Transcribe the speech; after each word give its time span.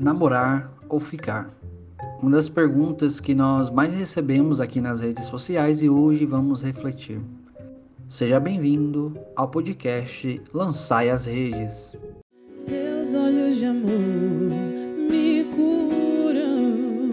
namorar 0.00 0.72
ou 0.88 0.98
ficar? 0.98 1.54
Uma 2.22 2.32
das 2.32 2.48
perguntas 2.48 3.20
que 3.20 3.34
nós 3.34 3.70
mais 3.70 3.92
recebemos 3.92 4.60
aqui 4.60 4.80
nas 4.80 5.02
redes 5.02 5.26
sociais 5.26 5.82
e 5.82 5.90
hoje 5.90 6.24
vamos 6.24 6.62
refletir. 6.62 7.20
Seja 8.08 8.40
bem-vindo 8.40 9.16
ao 9.36 9.48
podcast 9.48 10.40
Lançai 10.52 11.10
as 11.10 11.26
Redes. 11.26 11.94
Teus 12.66 13.14
olhos 13.14 13.56
de 13.56 13.66
amor 13.66 13.90
me 15.10 15.44
curam, 15.44 17.10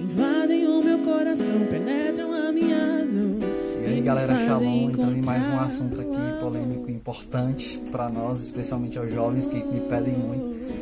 invadem 0.00 0.66
o 0.66 0.82
meu 0.82 0.98
coração, 1.00 1.66
penetram 1.68 2.32
a 2.32 2.52
minha 2.52 2.78
razão. 2.78 3.38
E 3.82 3.86
aí, 3.86 4.00
galera, 4.00 4.36
Shalom, 4.38 4.90
entrando 4.90 5.16
em 5.16 5.22
mais 5.22 5.46
um 5.46 5.60
assunto 5.60 6.00
aqui 6.00 6.40
polêmico 6.40 6.90
importante 6.90 7.78
para 7.90 8.08
nós, 8.08 8.40
especialmente 8.40 8.98
aos 8.98 9.12
jovens 9.12 9.48
que 9.48 9.62
me 9.62 9.80
pedem 9.80 10.14
muito 10.14 10.81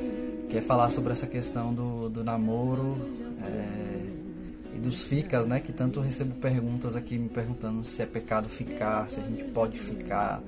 que 0.50 0.58
é 0.58 0.60
falar 0.60 0.88
sobre 0.88 1.12
essa 1.12 1.28
questão 1.28 1.72
do, 1.72 2.10
do 2.10 2.24
namoro 2.24 2.98
é, 3.40 4.76
e 4.76 4.78
dos 4.78 5.04
ficas, 5.04 5.46
né? 5.46 5.60
Que 5.60 5.72
tanto 5.72 6.00
recebo 6.00 6.34
perguntas 6.34 6.96
aqui 6.96 7.16
me 7.16 7.28
perguntando 7.28 7.84
se 7.84 8.02
é 8.02 8.06
pecado 8.06 8.48
ficar, 8.48 9.08
se 9.08 9.20
a 9.20 9.22
gente 9.22 9.44
pode 9.44 9.78
ficar, 9.78 10.42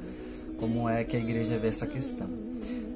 como 0.59 0.89
é 0.89 1.05
que 1.05 1.17
a 1.17 1.21
igreja 1.21 1.57
vê 1.57 1.69
essa 1.69 1.87
questão. 1.87 2.29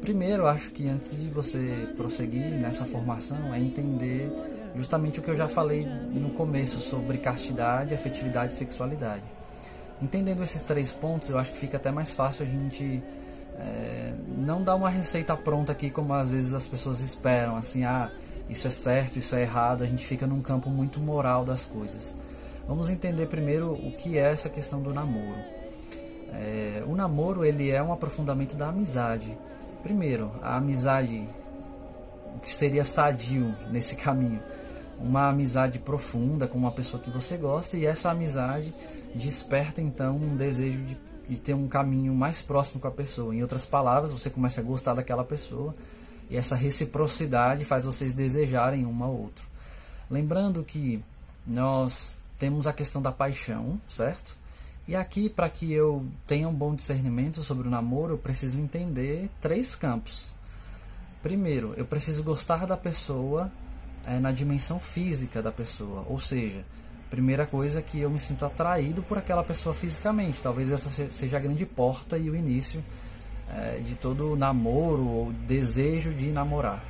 Primeiro, 0.00 0.47
acho 0.47 0.70
que 0.73 0.88
antes 0.88 1.16
de 1.16 1.28
você 1.28 1.88
prosseguir 1.97 2.61
nessa 2.61 2.84
formação, 2.84 3.55
é 3.55 3.61
entender 3.61 4.30
justamente 4.75 5.20
o 5.20 5.23
que 5.23 5.30
eu 5.30 5.36
já 5.36 5.48
falei 5.48 5.86
no 6.12 6.30
começo 6.30 6.80
sobre 6.80 7.19
castidade, 7.19 7.95
afetividade 7.95 8.52
e 8.52 8.56
sexualidade. 8.56 9.23
Entendendo 10.02 10.42
esses 10.42 10.62
três 10.62 10.92
pontos, 10.92 11.30
eu 11.30 11.38
acho 11.38 11.52
que 11.52 11.59
fica 11.59 11.77
até 11.77 11.91
mais 11.91 12.12
fácil 12.12 12.45
a 12.45 12.48
gente 12.48 13.02
é, 13.59 14.12
não 14.37 14.62
dá 14.62 14.74
uma 14.74 14.91
receita 14.91 15.37
pronta 15.37 15.73
aqui 15.73 15.91
como 15.91 16.12
às 16.14 16.30
vezes 16.30 16.55
as 16.55 16.67
pessoas 16.67 17.00
esperam, 17.00 17.56
assim, 17.56 17.84
ah, 17.84 18.11
isso 18.48 18.67
é 18.67 18.70
certo, 18.70 19.19
isso 19.19 19.34
é 19.34 19.42
errado, 19.42 19.83
a 19.83 19.86
gente 19.86 20.06
fica 20.06 20.27
num 20.27 20.41
campo 20.41 20.70
muito 20.70 21.00
moral 21.00 21.44
das 21.44 21.64
coisas. 21.64 22.14
Vamos 22.67 22.91
entender 22.91 23.27
primeiro 23.27 23.72
o 23.72 23.92
que 23.92 24.19
é 24.19 24.30
essa 24.30 24.48
questão 24.48 24.83
do 24.83 24.92
namoro. 24.92 25.39
É, 26.33 26.83
o 26.86 26.95
namoro 26.95 27.45
ele 27.45 27.70
é 27.70 27.83
um 27.83 27.92
aprofundamento 27.92 28.56
da 28.56 28.69
amizade. 28.69 29.36
Primeiro, 29.83 30.33
a 30.42 30.56
amizade, 30.56 31.28
o 32.34 32.41
que 32.41 32.50
seria 32.50 32.84
sadio 32.84 33.55
nesse 33.70 33.95
caminho, 33.97 34.41
uma 34.98 35.28
amizade 35.28 35.78
profunda 35.78 36.48
com 36.48 36.58
uma 36.58 36.73
pessoa 36.73 37.02
que 37.02 37.11
você 37.11 37.36
gosta 37.36 37.77
e 37.77 37.86
essa 37.86 38.11
amizade 38.11 38.75
desperta 39.14 39.80
então 39.80 40.17
um 40.17 40.36
desejo 40.36 40.78
de 40.78 40.97
de 41.28 41.36
ter 41.36 41.55
um 41.55 41.69
caminho 41.69 42.14
mais 42.14 42.41
próximo 42.41 42.80
com 42.80 42.88
a 42.88 42.92
pessoa. 42.92 43.34
Em 43.34 43.42
outras 43.42 43.66
palavras, 43.66 44.12
você 44.12 44.30
começa 44.30 44.60
a 44.60 44.64
gostar 44.64 44.94
daquela 44.94 45.24
pessoa 45.24 45.74
e 46.30 46.36
essa 46.36 46.56
reciprocidade 46.56 47.64
faz 47.64 47.84
vocês 47.84 48.14
desejarem 48.14 48.86
um 48.86 49.02
ao 49.02 49.12
outro. 49.12 49.44
Lembrando 50.10 50.62
que 50.62 51.02
nós 51.46 52.20
temos 52.38 52.66
a 52.66 52.72
questão 52.72 53.00
da 53.00 53.12
paixão, 53.12 53.80
certo? 53.88 54.36
E 54.86 54.94
aqui, 54.94 55.28
para 55.28 55.50
que 55.50 55.72
eu 55.72 56.06
tenha 56.27 56.48
um 56.48 56.55
bom 56.55 56.74
discernimento 56.74 57.42
sobre 57.42 57.66
o 57.66 57.70
namoro, 57.70 58.14
eu 58.14 58.18
preciso 58.18 58.58
entender 58.58 59.28
três 59.40 59.74
campos. 59.74 60.30
Primeiro, 61.22 61.74
eu 61.77 61.84
preciso 61.84 62.22
gostar 62.22 62.66
da 62.66 62.77
pessoa 62.77 63.50
é, 64.06 64.20
na 64.20 64.30
dimensão 64.30 64.78
física 64.78 65.42
da 65.42 65.50
pessoa, 65.50 66.05
ou 66.08 66.20
seja, 66.20 66.64
primeira 67.10 67.46
coisa 67.46 67.78
é 67.78 67.82
que 67.82 68.00
eu 68.00 68.10
me 68.10 68.18
sinto 68.18 68.44
atraído 68.44 69.02
por 69.02 69.18
aquela 69.18 69.42
pessoa 69.42 69.74
fisicamente. 69.74 70.42
Talvez 70.42 70.70
essa 70.70 71.10
seja 71.10 71.36
a 71.36 71.40
grande 71.40 71.64
porta 71.64 72.18
e 72.18 72.28
o 72.28 72.36
início 72.36 72.82
é, 73.48 73.78
de 73.78 73.94
todo 73.94 74.36
namoro 74.36 75.06
ou 75.06 75.32
desejo 75.32 76.12
de 76.12 76.27
namorar. 76.28 76.84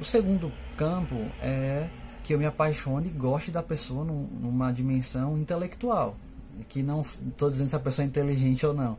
O 0.00 0.04
segundo 0.04 0.52
campo 0.76 1.16
é 1.42 1.88
que 2.22 2.34
eu 2.34 2.38
me 2.38 2.46
apaixone 2.46 3.08
e 3.08 3.10
goste 3.10 3.50
da 3.50 3.62
pessoa 3.62 4.04
num, 4.04 4.26
numa 4.40 4.72
dimensão 4.72 5.36
intelectual. 5.36 6.16
Que 6.68 6.82
não 6.82 7.00
estou 7.00 7.50
dizendo 7.50 7.70
se 7.70 7.76
a 7.76 7.80
pessoa 7.80 8.04
é 8.04 8.08
inteligente 8.08 8.66
ou 8.66 8.74
não, 8.74 8.98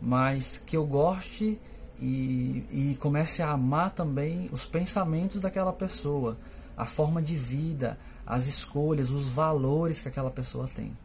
mas 0.00 0.58
que 0.58 0.76
eu 0.76 0.84
goste 0.84 1.58
e, 2.00 2.64
e 2.70 2.96
comece 3.00 3.42
a 3.42 3.50
amar 3.50 3.90
também 3.90 4.48
os 4.52 4.64
pensamentos 4.64 5.40
daquela 5.40 5.72
pessoa, 5.72 6.36
a 6.76 6.86
forma 6.86 7.20
de 7.20 7.34
vida, 7.34 7.98
as 8.30 8.46
escolhas, 8.46 9.10
os 9.10 9.26
valores 9.26 10.00
que 10.00 10.08
aquela 10.08 10.30
pessoa 10.30 10.68
tem. 10.68 10.96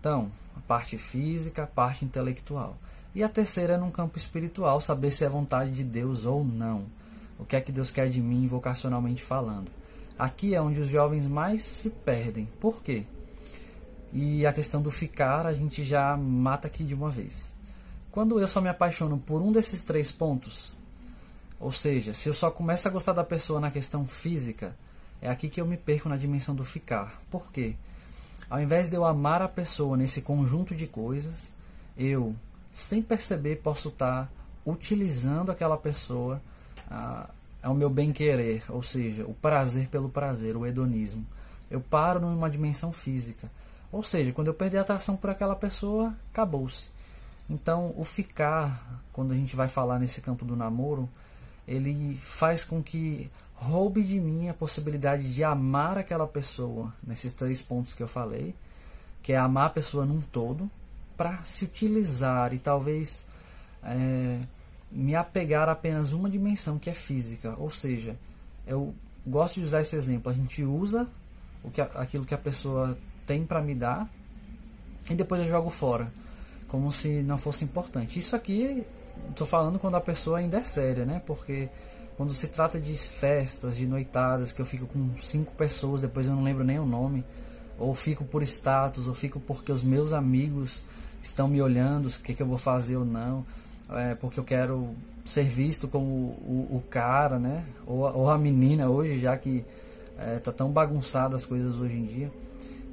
Então, 0.00 0.28
a 0.56 0.60
parte 0.60 0.98
física, 0.98 1.62
a 1.62 1.66
parte 1.66 2.04
intelectual. 2.04 2.76
E 3.14 3.22
a 3.22 3.28
terceira 3.28 3.74
é 3.74 3.76
num 3.76 3.92
campo 3.92 4.18
espiritual, 4.18 4.80
saber 4.80 5.12
se 5.12 5.24
é 5.24 5.28
vontade 5.28 5.70
de 5.70 5.84
Deus 5.84 6.24
ou 6.24 6.44
não. 6.44 6.86
O 7.38 7.44
que 7.44 7.54
é 7.54 7.60
que 7.60 7.70
Deus 7.70 7.92
quer 7.92 8.10
de 8.10 8.20
mim 8.20 8.48
vocacionalmente 8.48 9.22
falando. 9.22 9.70
Aqui 10.18 10.52
é 10.52 10.60
onde 10.60 10.80
os 10.80 10.88
jovens 10.88 11.28
mais 11.28 11.62
se 11.62 11.90
perdem. 11.90 12.48
Por 12.58 12.82
quê? 12.82 13.04
E 14.12 14.44
a 14.44 14.52
questão 14.52 14.82
do 14.82 14.90
ficar 14.90 15.46
a 15.46 15.52
gente 15.52 15.84
já 15.84 16.16
mata 16.16 16.66
aqui 16.66 16.82
de 16.82 16.94
uma 16.94 17.10
vez. 17.10 17.54
Quando 18.10 18.40
eu 18.40 18.48
só 18.48 18.60
me 18.60 18.68
apaixono 18.68 19.18
por 19.18 19.40
um 19.40 19.52
desses 19.52 19.84
três 19.84 20.10
pontos, 20.10 20.74
ou 21.60 21.70
seja, 21.70 22.12
se 22.12 22.28
eu 22.28 22.34
só 22.34 22.50
começo 22.50 22.88
a 22.88 22.90
gostar 22.90 23.12
da 23.12 23.24
pessoa 23.24 23.60
na 23.60 23.70
questão 23.70 24.04
física, 24.06 24.74
é 25.24 25.30
aqui 25.30 25.48
que 25.48 25.58
eu 25.58 25.66
me 25.66 25.78
perco 25.78 26.06
na 26.06 26.18
dimensão 26.18 26.54
do 26.54 26.62
ficar. 26.64 27.18
Por 27.30 27.50
quê? 27.50 27.74
Ao 28.50 28.60
invés 28.60 28.90
de 28.90 28.96
eu 28.96 29.06
amar 29.06 29.40
a 29.40 29.48
pessoa 29.48 29.96
nesse 29.96 30.20
conjunto 30.20 30.74
de 30.74 30.86
coisas, 30.86 31.54
eu, 31.96 32.36
sem 32.70 33.00
perceber, 33.00 33.56
posso 33.56 33.88
estar 33.88 34.30
utilizando 34.66 35.50
aquela 35.50 35.78
pessoa 35.78 36.42
ah, 36.90 37.30
ao 37.62 37.74
meu 37.74 37.88
bem-querer, 37.88 38.64
ou 38.68 38.82
seja, 38.82 39.24
o 39.24 39.32
prazer 39.32 39.88
pelo 39.88 40.10
prazer, 40.10 40.58
o 40.58 40.66
hedonismo. 40.66 41.26
Eu 41.70 41.80
paro 41.80 42.20
numa 42.20 42.50
dimensão 42.50 42.92
física. 42.92 43.50
Ou 43.90 44.02
seja, 44.02 44.30
quando 44.30 44.48
eu 44.48 44.54
perder 44.54 44.76
a 44.76 44.82
atração 44.82 45.16
por 45.16 45.30
aquela 45.30 45.56
pessoa, 45.56 46.14
acabou-se. 46.30 46.90
Então, 47.48 47.94
o 47.96 48.04
ficar, 48.04 49.02
quando 49.10 49.32
a 49.32 49.34
gente 49.34 49.56
vai 49.56 49.68
falar 49.68 49.98
nesse 49.98 50.20
campo 50.20 50.44
do 50.44 50.54
namoro, 50.54 51.08
ele 51.66 52.18
faz 52.20 52.62
com 52.62 52.82
que 52.82 53.30
roube 53.54 54.02
de 54.02 54.20
mim 54.20 54.48
a 54.48 54.54
possibilidade 54.54 55.32
de 55.32 55.44
amar 55.44 55.96
aquela 55.96 56.26
pessoa, 56.26 56.92
nesses 57.02 57.32
três 57.32 57.62
pontos 57.62 57.94
que 57.94 58.02
eu 58.02 58.08
falei, 58.08 58.54
que 59.22 59.32
é 59.32 59.36
amar 59.36 59.66
a 59.66 59.70
pessoa 59.70 60.04
num 60.04 60.20
todo, 60.20 60.70
para 61.16 61.42
se 61.44 61.64
utilizar 61.64 62.52
e 62.52 62.58
talvez 62.58 63.26
é, 63.82 64.40
me 64.90 65.14
apegar 65.14 65.68
a 65.68 65.72
apenas 65.72 66.12
uma 66.12 66.28
dimensão 66.28 66.78
que 66.78 66.90
é 66.90 66.94
física. 66.94 67.54
Ou 67.58 67.70
seja, 67.70 68.16
eu 68.66 68.94
gosto 69.26 69.60
de 69.60 69.66
usar 69.66 69.80
esse 69.80 69.96
exemplo. 69.96 70.30
A 70.30 70.34
gente 70.34 70.62
usa 70.62 71.06
o 71.62 71.70
que, 71.70 71.80
aquilo 71.80 72.24
que 72.24 72.34
a 72.34 72.38
pessoa 72.38 72.98
tem 73.26 73.44
para 73.44 73.62
me 73.62 73.74
dar 73.74 74.08
e 75.08 75.14
depois 75.14 75.40
eu 75.40 75.48
jogo 75.48 75.70
fora, 75.70 76.12
como 76.68 76.90
se 76.90 77.22
não 77.22 77.38
fosse 77.38 77.64
importante. 77.64 78.18
Isso 78.18 78.34
aqui 78.34 78.84
estou 79.30 79.46
falando 79.46 79.78
quando 79.78 79.96
a 79.96 80.00
pessoa 80.00 80.38
ainda 80.38 80.58
é 80.58 80.64
séria, 80.64 81.04
né? 81.04 81.22
Porque 81.26 81.68
quando 82.16 82.32
se 82.32 82.48
trata 82.48 82.80
de 82.80 82.96
festas, 82.96 83.76
de 83.76 83.86
noitadas, 83.86 84.52
que 84.52 84.60
eu 84.60 84.66
fico 84.66 84.86
com 84.86 85.16
cinco 85.18 85.52
pessoas, 85.52 86.00
depois 86.00 86.26
eu 86.26 86.34
não 86.34 86.42
lembro 86.42 86.62
nem 86.62 86.78
o 86.78 86.86
nome, 86.86 87.24
ou 87.78 87.92
fico 87.94 88.24
por 88.24 88.42
status, 88.42 89.08
ou 89.08 89.14
fico 89.14 89.40
porque 89.40 89.72
os 89.72 89.82
meus 89.82 90.12
amigos 90.12 90.84
estão 91.20 91.48
me 91.48 91.60
olhando, 91.60 92.06
o 92.06 92.10
que, 92.20 92.34
que 92.34 92.42
eu 92.42 92.46
vou 92.46 92.58
fazer 92.58 92.96
ou 92.96 93.04
não, 93.04 93.44
é, 93.90 94.14
porque 94.14 94.38
eu 94.38 94.44
quero 94.44 94.94
ser 95.24 95.44
visto 95.44 95.88
como 95.88 96.06
o, 96.06 96.68
o, 96.70 96.76
o 96.76 96.82
cara, 96.88 97.38
né? 97.38 97.64
Ou, 97.86 98.00
ou, 98.14 98.30
a 98.30 98.38
menina 98.38 98.88
hoje, 98.88 99.18
já 99.18 99.36
que 99.36 99.64
é, 100.18 100.38
tá 100.38 100.52
tão 100.52 100.70
bagunçada 100.70 101.34
as 101.34 101.44
coisas 101.44 101.76
hoje 101.76 101.96
em 101.96 102.04
dia. 102.04 102.32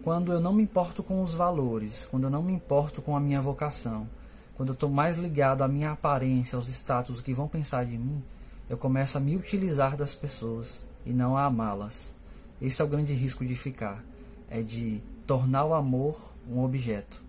Quando 0.03 0.31
eu 0.31 0.39
não 0.39 0.53
me 0.53 0.63
importo 0.63 1.03
com 1.03 1.21
os 1.21 1.33
valores, 1.33 2.07
quando 2.09 2.23
eu 2.23 2.29
não 2.29 2.41
me 2.41 2.53
importo 2.53 3.01
com 3.01 3.15
a 3.15 3.19
minha 3.19 3.39
vocação, 3.39 4.07
quando 4.55 4.69
eu 4.69 4.73
estou 4.73 4.89
mais 4.89 5.17
ligado 5.17 5.61
à 5.61 5.67
minha 5.67 5.91
aparência, 5.91 6.55
aos 6.55 6.67
status 6.67 7.21
que 7.21 7.33
vão 7.33 7.47
pensar 7.47 7.85
de 7.85 7.97
mim, 7.97 8.23
eu 8.71 8.77
começo 8.77 9.17
a 9.17 9.21
me 9.21 9.35
utilizar 9.35 9.97
das 9.97 10.15
pessoas 10.15 10.87
e 11.05 11.11
não 11.11 11.35
a 11.35 11.43
amá-las. 11.43 12.15
Esse 12.61 12.81
é 12.81 12.85
o 12.85 12.87
grande 12.87 13.11
risco 13.11 13.45
de 13.45 13.53
ficar, 13.53 14.01
é 14.49 14.61
de 14.61 15.01
tornar 15.27 15.65
o 15.65 15.73
amor 15.73 16.17
um 16.49 16.63
objeto. 16.63 17.21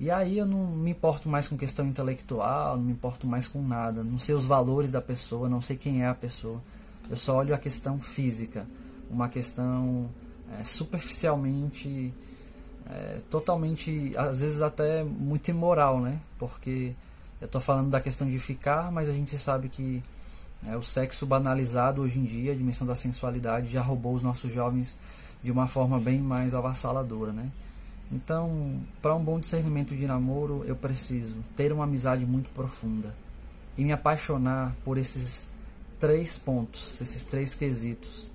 E 0.00 0.10
aí 0.10 0.38
eu 0.38 0.46
não 0.46 0.66
me 0.66 0.90
importo 0.90 1.28
mais 1.28 1.46
com 1.46 1.56
questão 1.56 1.86
intelectual, 1.86 2.76
não 2.76 2.82
me 2.82 2.90
importo 2.90 3.24
mais 3.24 3.46
com 3.46 3.62
nada, 3.62 4.02
não 4.02 4.18
sei 4.18 4.34
os 4.34 4.44
valores 4.44 4.90
da 4.90 5.00
pessoa, 5.00 5.48
não 5.48 5.60
sei 5.60 5.76
quem 5.76 6.02
é 6.02 6.08
a 6.08 6.14
pessoa. 6.14 6.60
Eu 7.08 7.16
só 7.16 7.36
olho 7.36 7.54
a 7.54 7.58
questão 7.58 8.00
física, 8.00 8.66
uma 9.08 9.28
questão 9.28 10.10
é, 10.58 10.64
superficialmente, 10.64 12.12
é, 12.90 13.20
totalmente, 13.30 14.12
às 14.16 14.40
vezes 14.40 14.60
até 14.60 15.04
muito 15.04 15.52
imoral, 15.52 16.00
né? 16.00 16.20
Porque 16.36 16.96
eu 17.40 17.46
estou 17.46 17.60
falando 17.60 17.90
da 17.90 18.00
questão 18.00 18.28
de 18.28 18.40
ficar, 18.40 18.90
mas 18.90 19.08
a 19.08 19.12
gente 19.12 19.38
sabe 19.38 19.68
que 19.68 20.02
é, 20.66 20.76
o 20.76 20.82
sexo 20.82 21.26
banalizado 21.26 22.02
hoje 22.02 22.18
em 22.18 22.24
dia, 22.24 22.52
a 22.52 22.56
dimensão 22.56 22.86
da 22.86 22.94
sensualidade, 22.94 23.68
já 23.68 23.80
roubou 23.80 24.14
os 24.14 24.22
nossos 24.22 24.52
jovens 24.52 24.98
de 25.42 25.50
uma 25.50 25.66
forma 25.66 25.98
bem 25.98 26.20
mais 26.20 26.54
avassaladora, 26.54 27.32
né? 27.32 27.50
Então, 28.12 28.80
para 29.00 29.14
um 29.14 29.22
bom 29.22 29.38
discernimento 29.38 29.94
de 29.94 30.06
namoro, 30.06 30.64
eu 30.66 30.74
preciso 30.74 31.36
ter 31.56 31.72
uma 31.72 31.84
amizade 31.84 32.26
muito 32.26 32.50
profunda 32.50 33.14
e 33.78 33.84
me 33.84 33.92
apaixonar 33.92 34.74
por 34.84 34.98
esses 34.98 35.48
três 35.98 36.36
pontos, 36.36 37.00
esses 37.00 37.24
três 37.24 37.54
quesitos. 37.54 38.30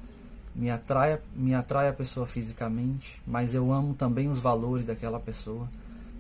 Me 0.56 0.72
atrai, 0.72 1.20
me 1.36 1.54
atrai 1.54 1.90
a 1.90 1.94
pessoa 1.94 2.26
fisicamente, 2.26 3.22
mas 3.28 3.54
eu 3.54 3.74
amo 3.74 3.94
também 3.94 4.30
os 4.30 4.40
valores 4.40 4.86
daquela 4.86 5.20
pessoa 5.20 5.70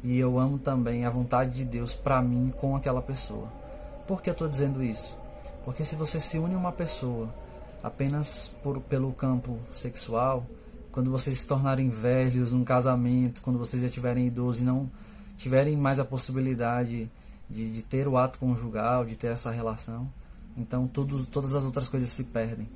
e 0.03 0.19
eu 0.19 0.37
amo 0.37 0.59
também 0.59 1.05
a 1.05 1.09
vontade 1.09 1.55
de 1.55 1.63
Deus 1.63 1.93
para 1.93 2.21
mim 2.21 2.53
com 2.57 2.75
aquela 2.75 3.01
pessoa. 3.01 3.47
Por 4.05 4.21
que 4.21 4.29
eu 4.29 4.33
estou 4.33 4.49
dizendo 4.49 4.83
isso? 4.83 5.17
Porque 5.65 5.83
se 5.83 5.95
você 5.95 6.19
se 6.19 6.37
une 6.37 6.53
a 6.53 6.57
uma 6.57 6.71
pessoa 6.71 7.33
apenas 7.81 8.53
por, 8.63 8.79
pelo 8.81 9.11
campo 9.11 9.57
sexual, 9.73 10.45
quando 10.91 11.09
vocês 11.09 11.39
se 11.39 11.47
tornarem 11.47 11.89
velhos 11.89 12.51
num 12.51 12.63
casamento, 12.63 13.41
quando 13.41 13.57
vocês 13.57 13.81
já 13.81 13.89
tiverem 13.89 14.27
idosos 14.27 14.61
e 14.61 14.63
não 14.63 14.89
tiverem 15.37 15.75
mais 15.75 15.99
a 15.99 16.05
possibilidade 16.05 17.09
de, 17.49 17.71
de 17.71 17.81
ter 17.81 18.07
o 18.07 18.15
ato 18.15 18.39
conjugal, 18.39 19.03
de 19.03 19.15
ter 19.15 19.27
essa 19.27 19.51
relação, 19.51 20.07
então 20.55 20.87
tudo, 20.87 21.25
todas 21.25 21.53
as 21.53 21.65
outras 21.65 21.89
coisas 21.89 22.09
se 22.09 22.25
perdem. 22.25 22.69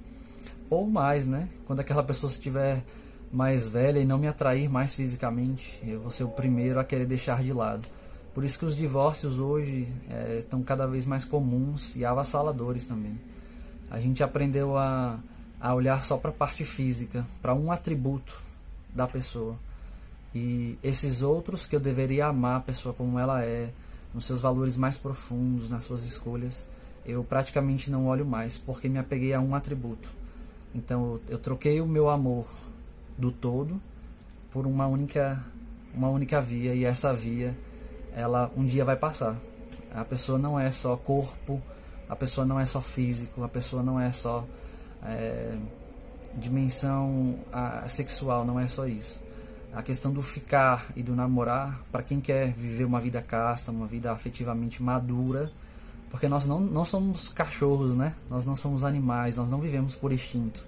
Ou 0.69 0.87
mais, 0.87 1.25
né? 1.25 1.47
Quando 1.65 1.79
aquela 1.79 2.03
pessoa 2.03 2.31
estiver 2.31 2.83
mais 3.31 3.67
velha 3.67 3.99
e 3.99 4.05
não 4.05 4.17
me 4.17 4.27
atrair 4.27 4.67
mais 4.67 4.95
fisicamente, 4.95 5.79
eu 5.83 6.01
vou 6.01 6.11
ser 6.11 6.23
o 6.23 6.29
primeiro 6.29 6.79
a 6.79 6.83
querer 6.83 7.05
deixar 7.05 7.43
de 7.43 7.53
lado. 7.53 7.87
Por 8.33 8.43
isso 8.43 8.59
que 8.59 8.65
os 8.65 8.75
divórcios 8.75 9.39
hoje 9.39 9.87
é, 10.09 10.37
estão 10.39 10.61
cada 10.61 10.85
vez 10.85 11.05
mais 11.05 11.25
comuns 11.25 11.95
e 11.95 12.05
avassaladores 12.05 12.85
também. 12.85 13.19
A 13.89 13.99
gente 13.99 14.23
aprendeu 14.23 14.77
a, 14.77 15.19
a 15.59 15.73
olhar 15.73 16.03
só 16.03 16.17
para 16.17 16.29
a 16.29 16.33
parte 16.33 16.63
física, 16.63 17.25
para 17.41 17.53
um 17.53 17.71
atributo 17.71 18.39
da 18.93 19.07
pessoa. 19.07 19.55
E 20.33 20.77
esses 20.83 21.21
outros 21.21 21.65
que 21.65 21.75
eu 21.75 21.79
deveria 21.79 22.27
amar 22.27 22.57
a 22.57 22.61
pessoa 22.61 22.93
como 22.93 23.17
ela 23.17 23.43
é, 23.43 23.71
nos 24.13 24.25
seus 24.25 24.39
valores 24.39 24.75
mais 24.75 24.97
profundos, 24.97 25.69
nas 25.69 25.83
suas 25.83 26.03
escolhas, 26.03 26.67
eu 27.05 27.23
praticamente 27.23 27.89
não 27.89 28.07
olho 28.07 28.25
mais, 28.25 28.57
porque 28.57 28.87
me 28.87 28.99
apeguei 28.99 29.33
a 29.33 29.39
um 29.39 29.55
atributo. 29.55 30.09
Então 30.73 31.19
eu 31.27 31.39
troquei 31.39 31.81
o 31.81 31.87
meu 31.87 32.09
amor 32.09 32.45
do 33.17 33.31
todo 33.31 33.81
por 34.51 34.67
uma 34.67 34.87
única 34.87 35.43
uma 35.93 36.09
única 36.09 36.39
via 36.39 36.75
e 36.75 36.85
essa 36.85 37.11
via 37.11 37.55
ela 38.19 38.51
um 38.55 38.65
dia 38.65 38.83
vai 38.83 38.95
passar. 38.95 39.35
A 39.93 40.05
pessoa 40.05 40.37
não 40.37 40.59
é 40.59 40.69
só 40.69 40.95
corpo, 40.95 41.61
a 42.07 42.15
pessoa 42.15 42.45
não 42.45 42.59
é 42.59 42.65
só 42.65 42.81
físico, 42.81 43.43
a 43.43 43.47
pessoa 43.47 43.81
não 43.81 43.99
é 43.99 44.11
só 44.11 44.45
é, 45.03 45.57
dimensão 46.35 47.39
a, 47.51 47.87
sexual, 47.87 48.45
não 48.45 48.59
é 48.59 48.67
só 48.67 48.85
isso. 48.85 49.21
A 49.73 49.83
questão 49.83 50.11
do 50.11 50.21
ficar 50.21 50.87
e 50.95 51.03
do 51.03 51.15
namorar, 51.15 51.79
para 51.91 52.01
quem 52.01 52.19
quer 52.19 52.51
viver 52.51 52.85
uma 52.85 52.99
vida 52.99 53.21
casta, 53.21 53.71
uma 53.71 53.85
vida 53.85 54.11
afetivamente 54.11 54.81
madura, 54.81 55.51
porque 56.09 56.27
nós 56.27 56.45
não, 56.45 56.59
não 56.59 56.83
somos 56.83 57.29
cachorros, 57.29 57.95
né? 57.95 58.15
Nós 58.29 58.45
não 58.45 58.55
somos 58.55 58.83
animais, 58.83 59.37
nós 59.37 59.49
não 59.49 59.59
vivemos 59.59 59.95
por 59.95 60.11
instinto. 60.11 60.67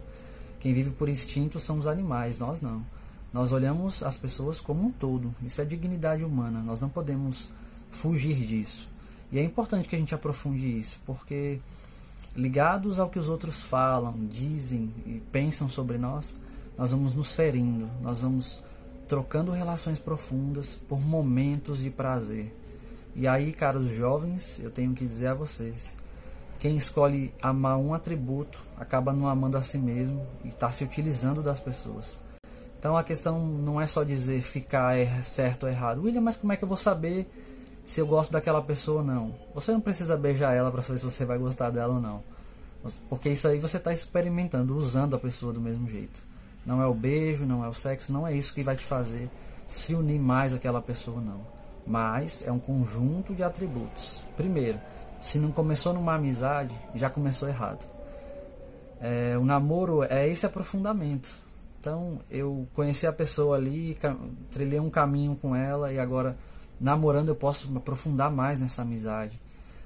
Quem 0.59 0.74
vive 0.74 0.92
por 0.92 1.09
instinto 1.09 1.59
são 1.59 1.80
os 1.80 1.88
animais, 1.88 2.38
nós 2.38 2.62
não. 2.62 2.86
Nós 3.33 3.53
olhamos 3.53 4.03
as 4.03 4.17
pessoas 4.17 4.59
como 4.59 4.87
um 4.87 4.91
todo. 4.91 5.33
Isso 5.41 5.61
é 5.61 5.65
dignidade 5.65 6.23
humana. 6.23 6.61
Nós 6.61 6.81
não 6.81 6.89
podemos 6.89 7.49
fugir 7.89 8.35
disso. 8.35 8.89
E 9.31 9.39
é 9.39 9.43
importante 9.43 9.87
que 9.87 9.95
a 9.95 9.99
gente 9.99 10.13
aprofunde 10.13 10.67
isso, 10.67 10.99
porque 11.05 11.59
ligados 12.35 12.99
ao 12.99 13.09
que 13.09 13.19
os 13.19 13.29
outros 13.29 13.61
falam, 13.61 14.13
dizem 14.27 14.93
e 15.05 15.21
pensam 15.31 15.69
sobre 15.69 15.97
nós, 15.97 16.37
nós 16.77 16.91
vamos 16.91 17.13
nos 17.13 17.33
ferindo, 17.33 17.89
nós 18.01 18.19
vamos 18.19 18.61
trocando 19.07 19.51
relações 19.51 19.99
profundas 19.99 20.77
por 20.87 20.99
momentos 20.99 21.79
de 21.79 21.89
prazer. 21.89 22.55
E 23.15 23.27
aí, 23.27 23.51
caros 23.53 23.89
jovens, 23.91 24.59
eu 24.59 24.71
tenho 24.71 24.93
que 24.93 25.05
dizer 25.05 25.27
a 25.27 25.33
vocês: 25.33 25.95
quem 26.59 26.75
escolhe 26.75 27.33
amar 27.41 27.77
um 27.77 27.93
atributo 27.93 28.61
acaba 28.77 29.13
não 29.13 29.27
amando 29.27 29.57
a 29.57 29.63
si 29.63 29.77
mesmo 29.77 30.25
e 30.43 30.49
está 30.49 30.71
se 30.71 30.83
utilizando 30.83 31.41
das 31.41 31.59
pessoas. 31.59 32.19
Então 32.81 32.97
a 32.97 33.03
questão 33.03 33.39
não 33.39 33.79
é 33.79 33.85
só 33.85 34.03
dizer 34.03 34.41
ficar 34.41 34.97
é 34.97 35.21
certo 35.21 35.63
ou 35.63 35.69
errado. 35.69 36.01
William, 36.01 36.21
mas 36.21 36.35
como 36.35 36.51
é 36.51 36.57
que 36.57 36.63
eu 36.63 36.67
vou 36.67 36.75
saber 36.75 37.31
se 37.85 38.01
eu 38.01 38.07
gosto 38.07 38.33
daquela 38.33 38.59
pessoa 38.59 39.01
ou 39.01 39.05
não? 39.05 39.35
Você 39.53 39.71
não 39.71 39.79
precisa 39.79 40.17
beijar 40.17 40.55
ela 40.55 40.71
para 40.71 40.81
saber 40.81 40.97
se 40.97 41.05
você 41.05 41.23
vai 41.23 41.37
gostar 41.37 41.69
dela 41.69 41.93
ou 41.93 42.01
não. 42.01 42.23
Porque 43.07 43.29
isso 43.29 43.47
aí 43.47 43.59
você 43.59 43.77
está 43.77 43.93
experimentando, 43.93 44.75
usando 44.75 45.15
a 45.15 45.19
pessoa 45.19 45.53
do 45.53 45.61
mesmo 45.61 45.87
jeito. 45.87 46.23
Não 46.65 46.81
é 46.81 46.87
o 46.87 46.93
beijo, 46.93 47.45
não 47.45 47.63
é 47.63 47.69
o 47.69 47.73
sexo, 47.73 48.11
não 48.11 48.27
é 48.27 48.33
isso 48.33 48.53
que 48.53 48.63
vai 48.63 48.75
te 48.75 48.83
fazer 48.83 49.29
se 49.67 49.93
unir 49.93 50.19
mais 50.19 50.53
àquela 50.53 50.81
pessoa, 50.81 51.21
não 51.21 51.61
mas 51.85 52.45
é 52.45 52.51
um 52.51 52.59
conjunto 52.59 53.33
de 53.33 53.43
atributos. 53.43 54.25
Primeiro, 54.35 54.79
se 55.19 55.39
não 55.39 55.51
começou 55.51 55.93
numa 55.93 56.15
amizade, 56.15 56.73
já 56.95 57.09
começou 57.09 57.47
errado. 57.47 57.85
É, 58.99 59.37
o 59.37 59.43
namoro 59.43 60.03
é 60.03 60.27
esse 60.27 60.45
aprofundamento. 60.45 61.35
Então, 61.81 62.19
eu 62.29 62.67
conheci 62.75 63.07
a 63.07 63.11
pessoa 63.11 63.57
ali, 63.57 63.97
trilhei 64.51 64.79
um 64.79 64.91
caminho 64.91 65.35
com 65.35 65.55
ela 65.55 65.91
e 65.91 65.97
agora, 65.97 66.37
namorando, 66.79 67.29
eu 67.29 67.35
posso 67.35 67.75
aprofundar 67.75 68.29
mais 68.29 68.59
nessa 68.59 68.83
amizade. 68.83 69.41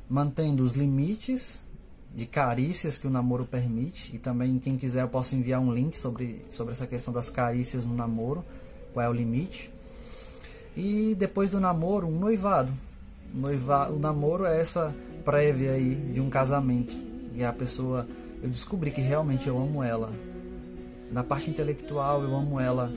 Mantendo 0.09 0.61
os 0.61 0.73
limites 0.73 1.63
de 2.13 2.25
carícias 2.25 2.97
que 2.97 3.07
o 3.07 3.09
namoro 3.09 3.45
permite. 3.45 4.13
E 4.13 4.19
também, 4.19 4.59
quem 4.59 4.75
quiser, 4.75 5.03
eu 5.03 5.07
posso 5.07 5.37
enviar 5.37 5.61
um 5.61 5.73
link 5.73 5.97
sobre, 5.97 6.41
sobre 6.51 6.73
essa 6.73 6.85
questão 6.85 7.13
das 7.13 7.29
carícias 7.29 7.85
no 7.85 7.95
namoro. 7.95 8.43
Qual 8.91 9.05
é 9.05 9.07
o 9.07 9.13
limite. 9.13 9.71
E 10.75 11.15
depois 11.17 11.49
do 11.49 11.61
namoro, 11.61 12.07
um 12.07 12.19
noivado. 12.19 12.73
Noiva, 13.33 13.89
o 13.89 13.97
namoro 13.97 14.43
é 14.43 14.59
essa 14.59 14.93
prévia 15.23 15.71
aí 15.71 15.95
de 15.95 16.19
um 16.19 16.29
casamento. 16.29 16.93
E 17.33 17.41
a 17.41 17.53
pessoa, 17.53 18.05
eu 18.43 18.49
descobri 18.49 18.91
que 18.91 18.99
realmente 18.99 19.47
eu 19.47 19.57
amo 19.57 19.81
ela. 19.81 20.11
Na 21.11 21.23
parte 21.23 21.49
intelectual, 21.49 22.23
eu 22.23 22.35
amo 22.35 22.59
ela 22.59 22.91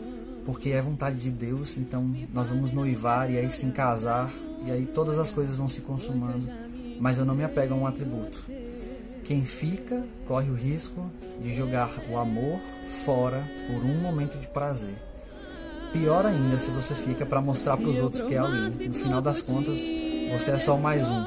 porque 0.44 0.70
é 0.70 0.80
vontade 0.80 1.16
de 1.18 1.30
Deus, 1.30 1.76
então 1.76 2.10
nós 2.32 2.48
vamos 2.48 2.72
noivar 2.72 3.30
e 3.30 3.36
aí 3.36 3.50
se 3.50 3.66
casar, 3.70 4.32
e 4.64 4.70
aí 4.70 4.86
todas 4.86 5.18
as 5.18 5.30
coisas 5.30 5.56
vão 5.56 5.68
se 5.68 5.82
consumando, 5.82 6.48
mas 6.98 7.18
eu 7.18 7.24
não 7.26 7.34
me 7.34 7.44
apego 7.44 7.74
a 7.74 7.76
um 7.76 7.86
atributo. 7.86 8.46
Quem 9.24 9.44
fica 9.44 10.02
corre 10.26 10.50
o 10.50 10.54
risco 10.54 11.04
de 11.38 11.54
jogar 11.54 11.90
o 12.10 12.16
amor 12.16 12.58
fora 13.04 13.46
por 13.66 13.84
um 13.84 14.00
momento 14.00 14.38
de 14.38 14.46
prazer. 14.46 14.96
Pior 15.92 16.24
ainda 16.24 16.56
se 16.56 16.70
você 16.70 16.94
fica 16.94 17.26
para 17.26 17.42
mostrar 17.42 17.76
para 17.76 17.88
os 17.88 17.98
outros 17.98 18.22
que 18.22 18.34
é 18.34 18.38
alguém. 18.38 18.88
No 18.88 18.94
final 18.94 19.20
das 19.20 19.42
contas, 19.42 19.78
você 20.32 20.52
é 20.52 20.58
só 20.58 20.78
mais 20.78 21.06
um. 21.06 21.24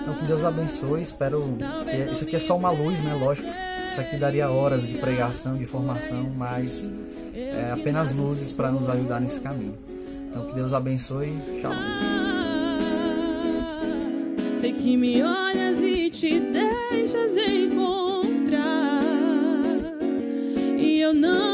Então 0.00 0.14
que 0.14 0.24
Deus 0.24 0.42
abençoe. 0.42 1.02
Espero 1.02 1.54
que 1.84 2.12
isso 2.12 2.24
aqui 2.24 2.36
é 2.36 2.38
só 2.38 2.56
uma 2.56 2.70
luz, 2.70 3.02
né? 3.02 3.14
Lógico. 3.14 3.48
Isso 3.88 4.00
aqui 4.00 4.16
daria 4.16 4.50
horas 4.50 4.86
de 4.86 4.94
pregação, 4.98 5.56
de 5.56 5.64
formação, 5.64 6.24
mas 6.36 6.90
é 7.34 7.70
apenas 7.72 8.14
luzes 8.14 8.52
para 8.52 8.70
nos 8.70 8.88
ajudar 8.88 9.20
nesse 9.20 9.40
caminho. 9.40 9.74
Então 10.28 10.46
que 10.46 10.54
Deus 10.54 10.72
abençoe. 10.72 11.38
Shalom. 11.60 11.76
Sei 14.54 14.72
que 14.72 14.96
me 14.96 15.22
olhas 15.22 15.80
e 15.82 16.10
te 16.10 16.40
deixas 16.40 17.36
encontrar. 17.36 19.00
E 20.76 21.00
eu 21.00 21.14
não 21.14 21.47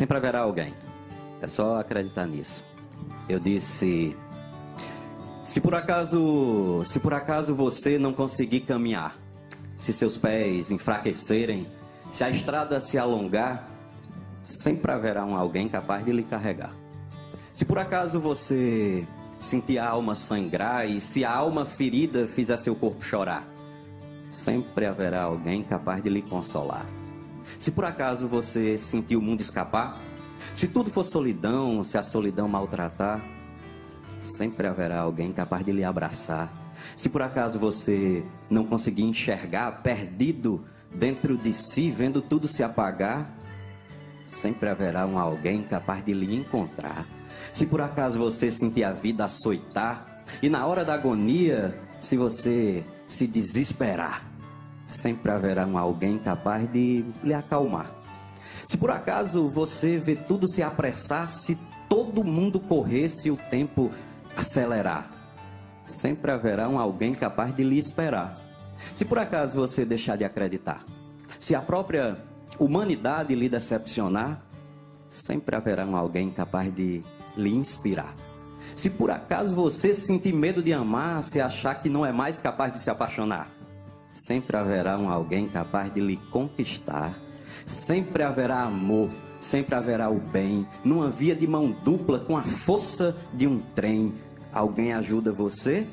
Sempre 0.00 0.16
haverá 0.16 0.40
alguém. 0.40 0.72
É 1.42 1.46
só 1.46 1.78
acreditar 1.78 2.26
nisso. 2.26 2.64
Eu 3.28 3.38
disse: 3.38 4.16
se 5.44 5.60
por 5.60 5.74
acaso, 5.74 6.82
se 6.86 6.98
por 6.98 7.12
acaso 7.12 7.54
você 7.54 7.98
não 7.98 8.10
conseguir 8.10 8.60
caminhar, 8.60 9.14
se 9.76 9.92
seus 9.92 10.16
pés 10.16 10.70
enfraquecerem, 10.70 11.66
se 12.10 12.24
a 12.24 12.30
estrada 12.30 12.80
se 12.80 12.96
alongar, 12.96 13.68
sempre 14.42 14.90
haverá 14.90 15.22
um 15.26 15.36
alguém 15.36 15.68
capaz 15.68 16.02
de 16.02 16.12
lhe 16.12 16.24
carregar. 16.24 16.74
Se 17.52 17.66
por 17.66 17.78
acaso 17.78 18.18
você 18.18 19.06
sentir 19.38 19.76
a 19.76 19.86
alma 19.86 20.14
sangrar 20.14 20.88
e 20.88 20.98
se 20.98 21.26
a 21.26 21.30
alma 21.30 21.66
ferida 21.66 22.26
fizer 22.26 22.56
seu 22.56 22.74
corpo 22.74 23.04
chorar, 23.04 23.44
sempre 24.30 24.86
haverá 24.86 25.24
alguém 25.24 25.62
capaz 25.62 26.02
de 26.02 26.08
lhe 26.08 26.22
consolar. 26.22 26.86
Se 27.58 27.70
por 27.70 27.84
acaso 27.84 28.28
você 28.28 28.78
sentir 28.78 29.16
o 29.16 29.22
mundo 29.22 29.40
escapar, 29.40 29.98
se 30.54 30.68
tudo 30.68 30.90
for 30.90 31.04
solidão, 31.04 31.82
se 31.84 31.98
a 31.98 32.02
solidão 32.02 32.48
maltratar, 32.48 33.20
sempre 34.20 34.66
haverá 34.66 35.00
alguém 35.00 35.32
capaz 35.32 35.64
de 35.64 35.72
lhe 35.72 35.84
abraçar. 35.84 36.52
Se 36.96 37.08
por 37.08 37.22
acaso 37.22 37.58
você 37.58 38.24
não 38.48 38.64
conseguir 38.64 39.04
enxergar, 39.04 39.82
perdido 39.82 40.64
dentro 40.94 41.36
de 41.36 41.52
si, 41.54 41.90
vendo 41.90 42.20
tudo 42.20 42.48
se 42.48 42.62
apagar, 42.62 43.30
sempre 44.26 44.68
haverá 44.68 45.06
um 45.06 45.18
alguém 45.18 45.62
capaz 45.62 46.04
de 46.04 46.12
lhe 46.12 46.34
encontrar. 46.34 47.06
Se 47.52 47.66
por 47.66 47.80
acaso 47.80 48.18
você 48.18 48.50
sentir 48.50 48.84
a 48.84 48.92
vida 48.92 49.24
açoitar, 49.24 50.24
e 50.42 50.48
na 50.48 50.66
hora 50.66 50.84
da 50.84 50.94
agonia, 50.94 51.78
se 52.00 52.16
você 52.16 52.84
se 53.06 53.26
desesperar, 53.26 54.29
sempre 54.90 55.30
haverá 55.30 55.66
um 55.66 55.78
alguém 55.78 56.18
capaz 56.18 56.70
de 56.70 57.04
lhe 57.22 57.32
acalmar. 57.32 57.90
Se 58.66 58.76
por 58.76 58.90
acaso 58.90 59.48
você 59.48 59.98
vê 59.98 60.14
tudo 60.14 60.48
se 60.48 60.62
apressar, 60.62 61.26
se 61.28 61.58
todo 61.88 62.22
mundo 62.22 62.60
corresse 62.60 63.30
o 63.30 63.36
tempo 63.36 63.90
acelerar, 64.36 65.10
sempre 65.84 66.30
haverá 66.30 66.68
um 66.68 66.78
alguém 66.78 67.14
capaz 67.14 67.54
de 67.54 67.64
lhe 67.64 67.78
esperar. 67.78 68.38
Se 68.94 69.04
por 69.04 69.18
acaso 69.18 69.58
você 69.58 69.84
deixar 69.84 70.16
de 70.16 70.24
acreditar, 70.24 70.84
se 71.38 71.54
a 71.54 71.60
própria 71.60 72.18
humanidade 72.58 73.34
lhe 73.34 73.48
decepcionar, 73.48 74.40
sempre 75.08 75.56
haverá 75.56 75.84
um 75.84 75.96
alguém 75.96 76.30
capaz 76.30 76.72
de 76.72 77.02
lhe 77.36 77.54
inspirar. 77.54 78.14
Se 78.76 78.88
por 78.88 79.10
acaso 79.10 79.54
você 79.54 79.94
sentir 79.94 80.32
medo 80.32 80.62
de 80.62 80.72
amar, 80.72 81.24
se 81.24 81.40
achar 81.40 81.74
que 81.82 81.88
não 81.88 82.06
é 82.06 82.12
mais 82.12 82.38
capaz 82.38 82.72
de 82.72 82.78
se 82.78 82.88
apaixonar, 82.88 83.50
sempre 84.12 84.56
haverá 84.56 84.98
um 84.98 85.10
alguém 85.10 85.48
capaz 85.48 85.92
de 85.92 86.00
lhe 86.00 86.16
conquistar. 86.30 87.14
Sempre 87.64 88.22
haverá 88.22 88.62
amor, 88.62 89.10
sempre 89.40 89.74
haverá 89.74 90.10
o 90.10 90.20
bem, 90.20 90.66
numa 90.84 91.10
via 91.10 91.34
de 91.34 91.46
mão 91.46 91.70
dupla 91.84 92.18
com 92.18 92.36
a 92.36 92.42
força 92.42 93.16
de 93.32 93.46
um 93.46 93.60
trem. 93.74 94.14
Alguém 94.52 94.92
ajuda 94.92 95.32
você 95.32 95.86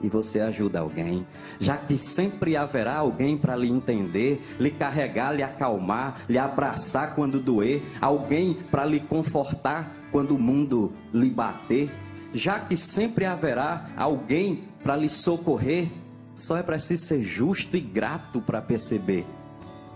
e 0.00 0.08
você 0.08 0.40
ajuda 0.40 0.80
alguém, 0.80 1.26
já 1.58 1.76
que 1.76 1.96
sempre 1.96 2.56
haverá 2.56 2.96
alguém 2.96 3.36
para 3.36 3.56
lhe 3.56 3.70
entender, 3.70 4.44
lhe 4.58 4.70
carregar, 4.70 5.32
lhe 5.32 5.42
acalmar, 5.42 6.20
lhe 6.28 6.38
abraçar 6.38 7.14
quando 7.14 7.40
doer, 7.40 7.82
alguém 8.00 8.54
para 8.70 8.84
lhe 8.84 9.00
confortar 9.00 9.90
quando 10.12 10.32
o 10.32 10.38
mundo 10.38 10.92
lhe 11.12 11.30
bater, 11.30 11.90
já 12.32 12.60
que 12.60 12.76
sempre 12.76 13.24
haverá 13.24 13.90
alguém 13.96 14.64
para 14.82 14.96
lhe 14.96 15.08
socorrer, 15.08 15.88
só 16.34 16.56
é 16.56 16.62
preciso 16.62 17.06
ser 17.06 17.22
justo 17.22 17.76
e 17.76 17.80
grato 17.80 18.40
para 18.40 18.60
perceber 18.60 19.24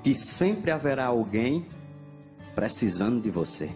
que 0.03 0.15
sempre 0.15 0.71
haverá 0.71 1.07
alguém 1.07 1.67
precisando 2.55 3.21
de 3.21 3.31
você. 3.31 3.71